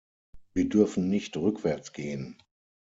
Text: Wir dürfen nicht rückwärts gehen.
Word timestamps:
Wir 0.55 0.67
dürfen 0.67 1.09
nicht 1.09 1.37
rückwärts 1.37 1.93
gehen. 1.93 2.41